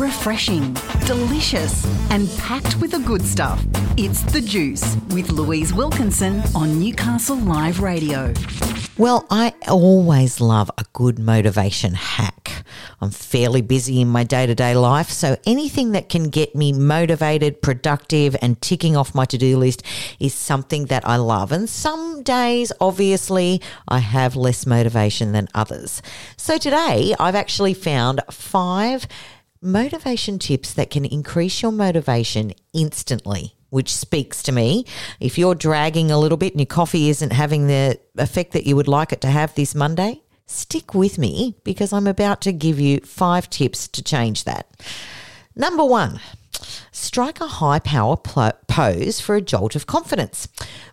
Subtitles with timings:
[0.00, 0.74] refreshing,
[1.04, 3.62] delicious, and packed with the good stuff.
[3.98, 8.32] It's The Juice with Louise Wilkinson on Newcastle Live Radio.
[8.96, 12.64] Well, I always love a good motivation hack.
[13.02, 16.72] I'm fairly busy in my day to day life, so anything that can get me
[16.72, 19.82] motivated, productive, and ticking off my to do list
[20.18, 21.52] is something that I love.
[21.52, 26.00] And some days, obviously, I have less motivation than others.
[26.38, 29.06] So today, I've actually found five
[29.62, 34.84] motivation tips that can increase your motivation instantly which speaks to me.
[35.20, 38.76] If you're dragging a little bit and your coffee isn't having the effect that you
[38.76, 42.78] would like it to have this Monday, stick with me because I'm about to give
[42.78, 44.68] you five tips to change that.
[45.54, 46.20] Number one,
[46.90, 50.48] strike a high power pose for a jolt of confidence.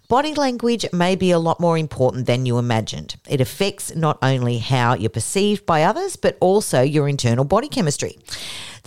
[0.10, 3.18] Body language may be a lot more important than you imagined.
[3.28, 8.18] It affects not only how you're perceived by others, but also your internal body chemistry.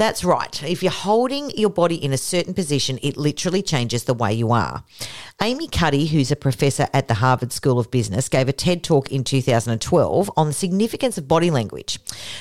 [0.01, 0.63] That's right.
[0.63, 4.51] If you're holding your body in a certain position, it literally changes the way you
[4.51, 4.83] are.
[5.43, 9.13] Amy Cuddy, who's a professor at the Harvard School of Business, gave a TED talk
[9.13, 11.99] in 2012 on the significance of body language.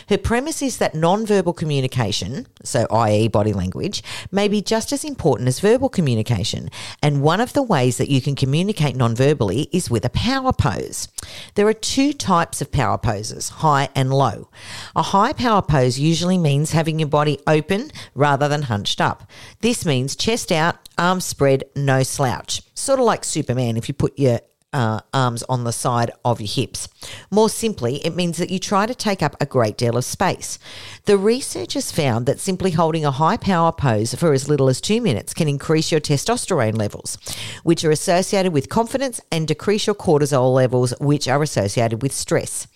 [0.07, 5.49] Her premise is that nonverbal communication, so i.e., body language, may be just as important
[5.49, 6.69] as verbal communication.
[7.03, 11.09] And one of the ways that you can communicate nonverbally is with a power pose.
[11.55, 14.49] There are two types of power poses high and low.
[14.95, 19.30] A high power pose usually means having your body open rather than hunched up.
[19.61, 22.61] This means chest out, arms spread, no slouch.
[22.73, 24.39] Sort of like Superman if you put your
[24.73, 26.87] uh, arms on the side of your hips.
[27.31, 30.59] More simply, it means that you try to take up a great deal of space.
[31.05, 35.01] The researchers found that simply holding a high power pose for as little as two
[35.01, 37.17] minutes can increase your testosterone levels,
[37.63, 42.67] which are associated with confidence, and decrease your cortisol levels, which are associated with stress.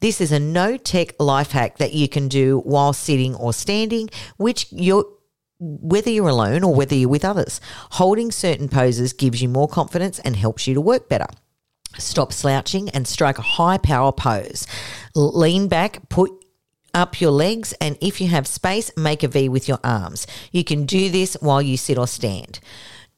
[0.00, 4.08] This is a no tech life hack that you can do while sitting or standing,
[4.36, 5.06] which you're
[5.60, 7.60] whether you're alone or whether you're with others.
[7.92, 11.26] Holding certain poses gives you more confidence and helps you to work better.
[11.98, 14.66] Stop slouching and strike a high power pose.
[15.14, 16.30] Lean back, put
[16.94, 20.26] up your legs, and if you have space, make a V with your arms.
[20.50, 22.60] You can do this while you sit or stand.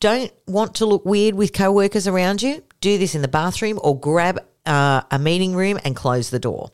[0.01, 2.65] Don't want to look weird with co workers around you?
[2.81, 6.71] Do this in the bathroom or grab uh, a meeting room and close the door.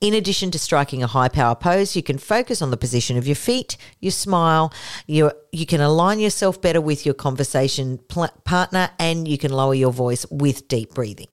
[0.00, 3.26] In addition to striking a high power pose, you can focus on the position of
[3.26, 4.72] your feet, your smile,
[5.06, 9.74] your, you can align yourself better with your conversation pl- partner, and you can lower
[9.74, 11.28] your voice with deep breathing.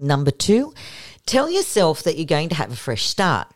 [0.00, 0.74] Number two,
[1.26, 3.48] tell yourself that you're going to have a fresh start.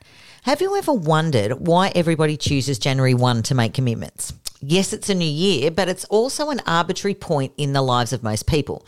[0.42, 4.32] Have you ever wondered why everybody chooses January 1 to make commitments?
[4.60, 8.22] Yes, it's a new year, but it's also an arbitrary point in the lives of
[8.22, 8.84] most people.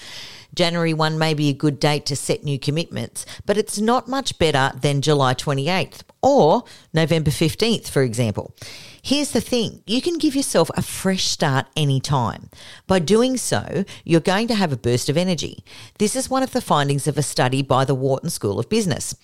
[0.52, 4.36] January 1 may be a good date to set new commitments, but it's not much
[4.38, 8.54] better than July 28th or November 15th, for example.
[9.00, 12.50] Here's the thing you can give yourself a fresh start anytime.
[12.88, 15.64] By doing so, you're going to have a burst of energy.
[15.98, 19.14] This is one of the findings of a study by the Wharton School of Business.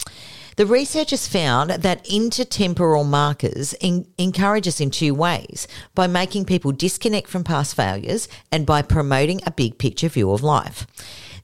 [0.56, 7.28] The researchers found that intertemporal markers encourage us in two ways by making people disconnect
[7.28, 10.86] from past failures and by promoting a big picture view of life.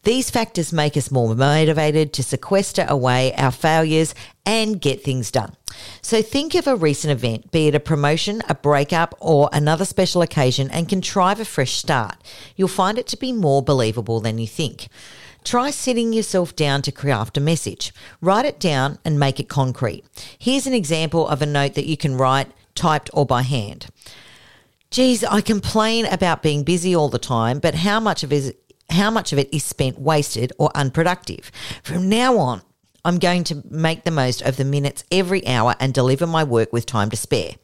[0.04, 4.14] These factors make us more motivated to sequester away our failures
[4.46, 5.56] and get things done.
[6.00, 10.22] So think of a recent event, be it a promotion, a breakup, or another special
[10.22, 12.16] occasion, and contrive a fresh start.
[12.56, 14.88] You'll find it to be more believable than you think.
[15.44, 17.92] Try sitting yourself down to craft a message.
[18.20, 20.04] Write it down and make it concrete.
[20.38, 23.86] Here's an example of a note that you can write, typed, or by hand.
[24.90, 28.56] Geez, I complain about being busy all the time, but how much of it,
[28.90, 31.50] how much of it is spent wasted or unproductive?
[31.82, 32.62] From now on,
[33.04, 36.72] I'm going to make the most of the minutes every hour and deliver my work
[36.72, 37.54] with time to spare.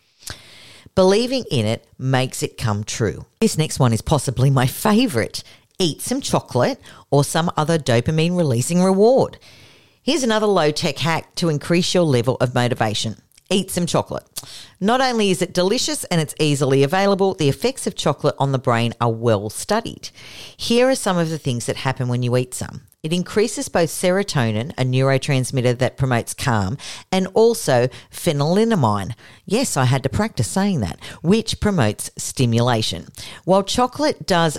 [0.95, 3.25] Believing in it makes it come true.
[3.41, 5.45] This next one is possibly my favorite
[5.79, 6.81] eat some chocolate
[7.11, 9.39] or some other dopamine releasing reward.
[10.03, 13.17] Here's another low tech hack to increase your level of motivation.
[13.51, 14.25] Eat some chocolate.
[14.81, 18.59] Not only is it delicious and it's easily available, the effects of chocolate on the
[18.59, 20.11] brain are well studied.
[20.57, 22.83] Here are some of the things that happen when you eat some.
[23.03, 26.77] It increases both serotonin, a neurotransmitter that promotes calm,
[27.13, 29.15] and also phenylenamine.
[29.47, 33.07] Yes, I had to practice saying that, which promotes stimulation.
[33.45, 34.59] While chocolate does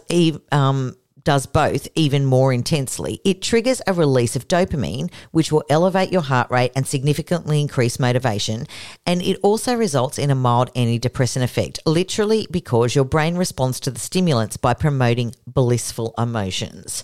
[0.52, 3.20] um, does both even more intensely.
[3.26, 8.00] It triggers a release of dopamine, which will elevate your heart rate and significantly increase
[8.00, 8.66] motivation.
[9.06, 13.92] And it also results in a mild antidepressant effect, literally because your brain responds to
[13.92, 17.04] the stimulants by promoting blissful emotions.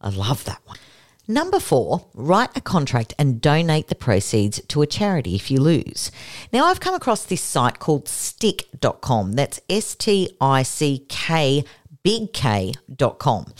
[0.00, 0.78] I love that one.
[1.28, 6.12] Number four, write a contract and donate the proceeds to a charity if you lose.
[6.52, 9.32] Now, I've come across this site called stick.com.
[9.32, 11.64] That's S T I C K
[12.06, 13.52] bigk.com.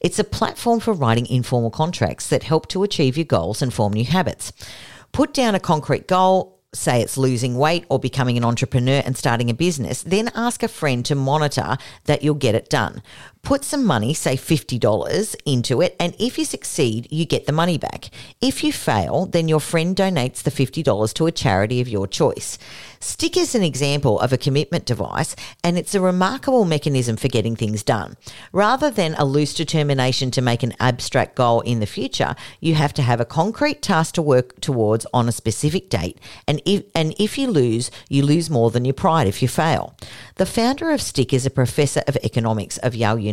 [0.00, 3.92] It's a platform for writing informal contracts that help to achieve your goals and form
[3.92, 4.52] new habits.
[5.12, 9.50] Put down a concrete goal, say it's losing weight or becoming an entrepreneur and starting
[9.50, 11.76] a business, then ask a friend to monitor
[12.06, 13.04] that you'll get it done.
[13.44, 17.76] Put some money, say $50, into it, and if you succeed, you get the money
[17.76, 18.08] back.
[18.40, 22.56] If you fail, then your friend donates the $50 to a charity of your choice.
[23.00, 25.34] Stick is an example of a commitment device,
[25.64, 28.16] and it's a remarkable mechanism for getting things done.
[28.52, 32.94] Rather than a loose determination to make an abstract goal in the future, you have
[32.94, 37.12] to have a concrete task to work towards on a specific date, and if, and
[37.18, 39.96] if you lose, you lose more than your pride if you fail.
[40.36, 43.31] The founder of Stick is a professor of economics of Yale University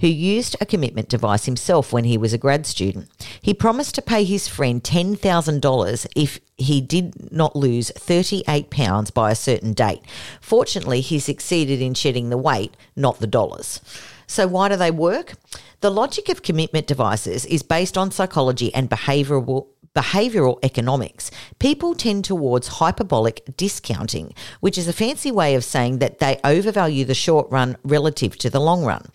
[0.00, 3.08] who used a commitment device himself when he was a grad student.
[3.40, 9.30] He promised to pay his friend $10,000 if he did not lose 38 pounds by
[9.30, 10.02] a certain date.
[10.40, 13.80] Fortunately, he succeeded in shedding the weight, not the dollars.
[14.26, 15.34] So, why do they work?
[15.80, 22.24] The logic of commitment devices is based on psychology and behavioral behavioral economics, people tend
[22.24, 27.50] towards hyperbolic discounting, which is a fancy way of saying that they overvalue the short
[27.50, 29.06] run relative to the long run.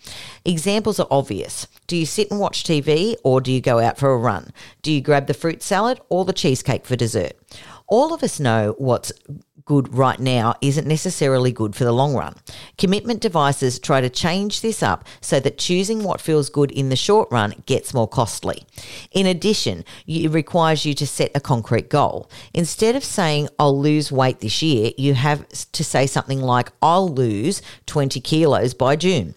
[0.44, 1.68] Examples are obvious.
[1.86, 4.52] Do you sit and watch TV or do you go out for a run?
[4.82, 7.32] Do you grab the fruit salad or the cheesecake for dessert?
[7.88, 9.12] All of us know what's
[9.64, 12.34] good right now isn't necessarily good for the long run.
[12.78, 16.96] Commitment devices try to change this up so that choosing what feels good in the
[16.96, 18.64] short run gets more costly.
[19.12, 22.30] In addition, it requires you to set a concrete goal.
[22.52, 27.08] Instead of saying, I'll lose weight this year, you have to say something like, I'll
[27.08, 29.34] lose 20 kilos by June.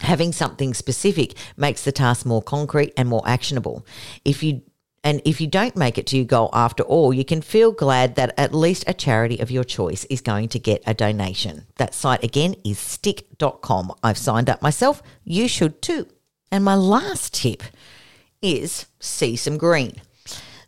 [0.00, 3.84] Having something specific makes the task more concrete and more actionable.
[4.24, 4.62] If you
[5.02, 8.16] and if you don't make it to your goal after all, you can feel glad
[8.16, 11.66] that at least a charity of your choice is going to get a donation.
[11.76, 13.92] That site again is stick.com.
[14.02, 15.02] I've signed up myself.
[15.24, 16.06] You should too.
[16.52, 17.62] And my last tip
[18.42, 20.02] is see some green.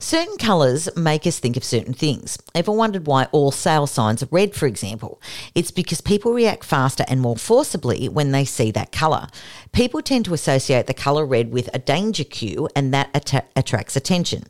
[0.03, 2.37] Certain colours make us think of certain things.
[2.57, 5.23] Ever wondered why all sale signs are red, for example?
[5.55, 9.29] It's because people react faster and more forcibly when they see that colour.
[9.71, 13.95] People tend to associate the colour red with a danger cue, and that att- attracts
[13.95, 14.47] attention.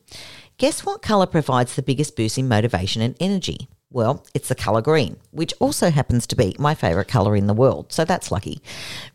[0.57, 3.69] Guess what colour provides the biggest boost in motivation and energy?
[3.93, 7.53] Well, it's the colour green, which also happens to be my favourite colour in the
[7.53, 8.63] world, so that's lucky.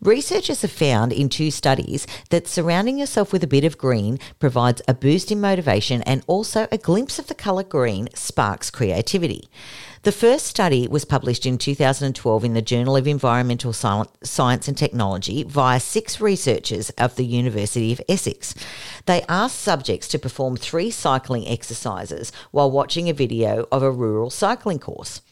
[0.00, 4.80] Researchers have found in two studies that surrounding yourself with a bit of green provides
[4.86, 9.50] a boost in motivation and also a glimpse of the colour green sparks creativity.
[10.04, 15.42] The first study was published in 2012 in the Journal of Environmental Science and Technology
[15.42, 18.54] via six researchers of the University of Essex.
[19.06, 24.30] They asked subjects to perform three cycling exercises while watching a video of a rural
[24.30, 25.22] cycling course.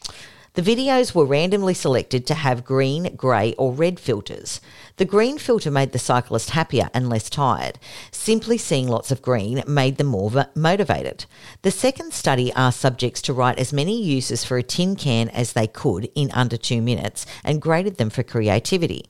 [0.56, 4.62] The videos were randomly selected to have green, grey, or red filters.
[4.96, 7.78] The green filter made the cyclist happier and less tired.
[8.10, 11.26] Simply seeing lots of green made them more motivated.
[11.60, 15.52] The second study asked subjects to write as many uses for a tin can as
[15.52, 19.04] they could in under two minutes and graded them for creativity.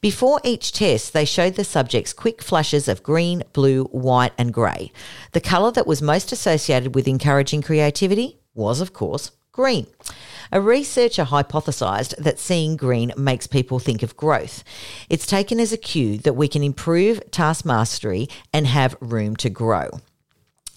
[0.00, 4.92] Before each test, they showed the subjects quick flashes of green, blue, white, and grey.
[5.32, 9.86] The colour that was most associated with encouraging creativity was, of course, green.
[10.50, 14.64] A researcher hypothesised that seeing green makes people think of growth.
[15.08, 19.48] It's taken as a cue that we can improve task mastery and have room to
[19.48, 20.00] grow.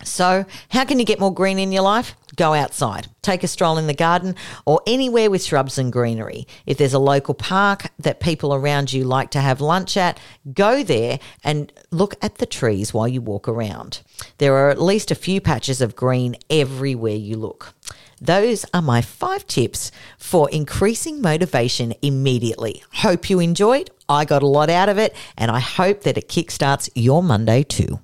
[0.04, 2.16] So, how can you get more green in your life?
[2.36, 6.46] Go outside, take a stroll in the garden or anywhere with shrubs and greenery.
[6.68, 10.20] If there's a local park that people around you like to have lunch at,
[10.54, 14.01] go there and look at the trees while you walk around.
[14.38, 17.74] There are at least a few patches of green everywhere you look.
[18.20, 22.84] Those are my five tips for increasing motivation immediately.
[22.94, 23.92] Hope you enjoyed.
[24.10, 27.64] I got a lot out of it, and I hope that it kickstarts your Monday
[27.64, 28.00] too.